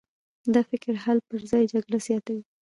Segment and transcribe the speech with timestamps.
[0.53, 2.43] دا فکر د حل پر ځای جګړه زیاتوي.